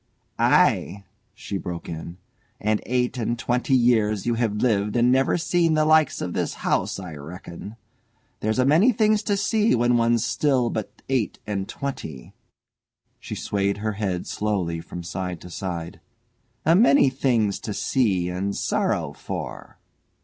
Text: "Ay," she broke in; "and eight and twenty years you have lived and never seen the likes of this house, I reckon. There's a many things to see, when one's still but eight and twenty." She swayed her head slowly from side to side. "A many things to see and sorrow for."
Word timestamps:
"Ay," 0.39 1.03
she 1.35 1.59
broke 1.59 1.87
in; 1.87 2.17
"and 2.59 2.81
eight 2.87 3.19
and 3.19 3.37
twenty 3.37 3.75
years 3.75 4.25
you 4.25 4.33
have 4.33 4.55
lived 4.55 4.95
and 4.95 5.11
never 5.11 5.37
seen 5.37 5.75
the 5.75 5.85
likes 5.85 6.21
of 6.21 6.33
this 6.33 6.55
house, 6.65 6.97
I 6.99 7.13
reckon. 7.13 7.75
There's 8.39 8.57
a 8.57 8.65
many 8.65 8.91
things 8.93 9.21
to 9.21 9.37
see, 9.37 9.75
when 9.75 9.97
one's 9.97 10.25
still 10.25 10.71
but 10.71 11.03
eight 11.07 11.37
and 11.45 11.69
twenty." 11.69 12.33
She 13.19 13.35
swayed 13.35 13.77
her 13.77 13.91
head 13.93 14.25
slowly 14.25 14.81
from 14.81 15.03
side 15.03 15.39
to 15.41 15.51
side. 15.51 15.99
"A 16.65 16.73
many 16.75 17.11
things 17.11 17.59
to 17.59 17.71
see 17.71 18.27
and 18.27 18.55
sorrow 18.55 19.13
for." 19.13 19.77